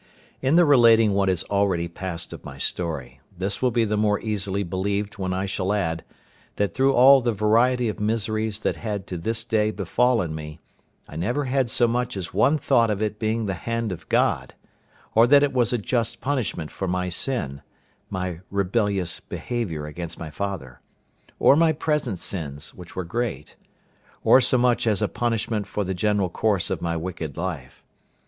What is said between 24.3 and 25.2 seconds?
so much as a